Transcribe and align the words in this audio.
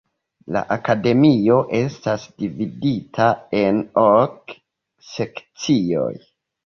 La 0.53 0.61
Akademio 0.75 1.57
estas 1.81 2.25
dividita 2.43 3.27
en 3.61 3.83
ok 4.05 4.57
sekcioj. 5.15 6.11